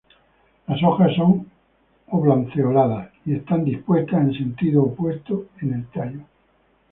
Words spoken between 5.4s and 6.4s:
en el tallo.